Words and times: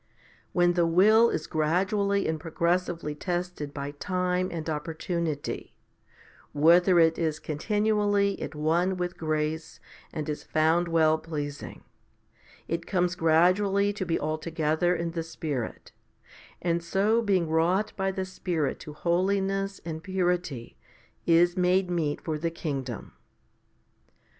When 0.51 0.73
the 0.73 0.87
will 0.87 1.29
is 1.29 1.45
gradually 1.45 2.27
and 2.27 2.39
progressively 2.39 3.13
tested 3.13 3.71
by 3.71 3.91
time 3.91 4.49
and 4.51 4.65
oppor 4.65 4.95
tunity, 4.95 5.73
whether 6.53 6.97
it 6.97 7.19
is 7.19 7.37
continually 7.37 8.41
at 8.41 8.55
one 8.55 8.97
with 8.97 9.15
grace 9.15 9.79
and 10.11 10.27
is 10.27 10.41
found 10.43 10.87
well 10.87 11.19
pleasing, 11.19 11.83
it 12.67 12.87
comes 12.87 13.13
gradually 13.13 13.93
to 13.93 14.03
be 14.03 14.19
altogether 14.19 14.95
in 14.95 15.11
the 15.11 15.21
Spirit, 15.21 15.91
and 16.63 16.83
so 16.83 17.21
being 17.21 17.47
wrought 17.47 17.93
by 17.95 18.09
the 18.09 18.25
Spirit 18.25 18.79
to 18.79 18.93
holiness 18.93 19.79
and 19.85 20.01
purity 20.01 20.77
is 21.27 21.55
made 21.55 21.91
meet 21.91 22.19
for 22.19 22.39
the 22.39 22.49
kingdom. 22.49 23.13